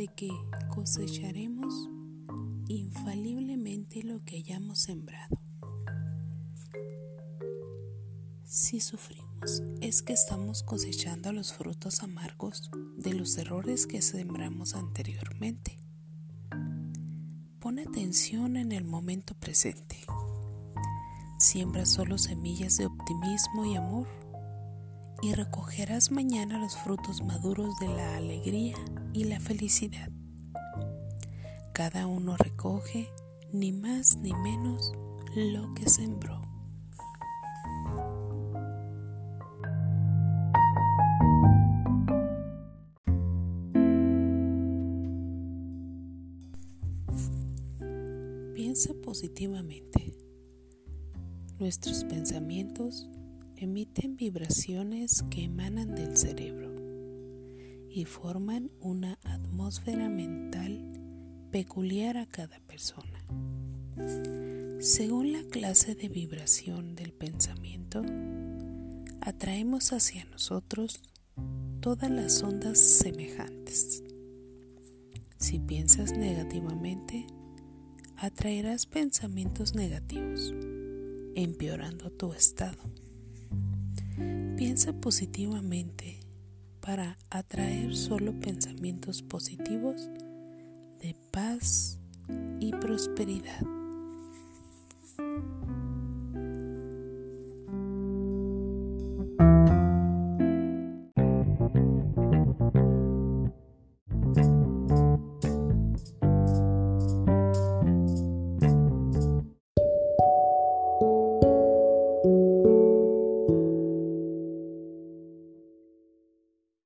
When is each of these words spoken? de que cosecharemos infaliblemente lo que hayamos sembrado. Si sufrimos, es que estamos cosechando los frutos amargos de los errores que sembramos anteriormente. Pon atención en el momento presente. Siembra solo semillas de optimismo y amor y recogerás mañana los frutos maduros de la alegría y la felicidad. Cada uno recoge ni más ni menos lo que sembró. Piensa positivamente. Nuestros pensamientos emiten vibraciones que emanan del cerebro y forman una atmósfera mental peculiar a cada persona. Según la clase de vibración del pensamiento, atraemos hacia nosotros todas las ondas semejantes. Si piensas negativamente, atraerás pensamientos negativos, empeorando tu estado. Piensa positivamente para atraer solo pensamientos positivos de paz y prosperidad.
de 0.00 0.08
que 0.08 0.30
cosecharemos 0.70 1.90
infaliblemente 2.68 4.02
lo 4.02 4.24
que 4.24 4.38
hayamos 4.38 4.78
sembrado. 4.78 5.38
Si 8.44 8.80
sufrimos, 8.80 9.62
es 9.82 10.00
que 10.00 10.14
estamos 10.14 10.62
cosechando 10.62 11.34
los 11.34 11.52
frutos 11.52 12.02
amargos 12.02 12.70
de 12.96 13.12
los 13.12 13.36
errores 13.36 13.86
que 13.86 14.00
sembramos 14.00 14.74
anteriormente. 14.74 15.78
Pon 17.58 17.78
atención 17.78 18.56
en 18.56 18.72
el 18.72 18.84
momento 18.84 19.34
presente. 19.34 19.98
Siembra 21.38 21.84
solo 21.84 22.16
semillas 22.16 22.78
de 22.78 22.86
optimismo 22.86 23.66
y 23.66 23.76
amor 23.76 24.08
y 25.22 25.34
recogerás 25.34 26.10
mañana 26.10 26.58
los 26.58 26.76
frutos 26.76 27.22
maduros 27.22 27.78
de 27.78 27.88
la 27.88 28.16
alegría 28.16 28.76
y 29.12 29.24
la 29.24 29.38
felicidad. 29.38 30.10
Cada 31.74 32.06
uno 32.06 32.36
recoge 32.36 33.10
ni 33.52 33.72
más 33.72 34.16
ni 34.16 34.32
menos 34.32 34.92
lo 35.34 35.74
que 35.74 35.88
sembró. 35.88 36.40
Piensa 48.54 48.94
positivamente. 49.02 50.16
Nuestros 51.58 52.04
pensamientos 52.04 53.10
emiten 53.60 54.16
vibraciones 54.16 55.22
que 55.30 55.44
emanan 55.44 55.94
del 55.94 56.16
cerebro 56.16 56.74
y 57.90 58.06
forman 58.06 58.70
una 58.80 59.18
atmósfera 59.22 60.08
mental 60.08 60.92
peculiar 61.50 62.16
a 62.16 62.24
cada 62.24 62.58
persona. 62.60 63.22
Según 64.80 65.32
la 65.32 65.42
clase 65.42 65.94
de 65.94 66.08
vibración 66.08 66.94
del 66.94 67.12
pensamiento, 67.12 68.02
atraemos 69.20 69.92
hacia 69.92 70.24
nosotros 70.24 71.02
todas 71.80 72.10
las 72.10 72.42
ondas 72.42 72.78
semejantes. 72.78 74.02
Si 75.36 75.58
piensas 75.58 76.16
negativamente, 76.16 77.26
atraerás 78.16 78.86
pensamientos 78.86 79.74
negativos, 79.74 80.54
empeorando 81.34 82.10
tu 82.10 82.32
estado. 82.32 82.78
Piensa 84.56 84.92
positivamente 84.92 86.20
para 86.80 87.18
atraer 87.30 87.94
solo 87.94 88.38
pensamientos 88.40 89.22
positivos 89.22 90.08
de 91.00 91.14
paz 91.30 91.98
y 92.58 92.72
prosperidad. 92.72 93.79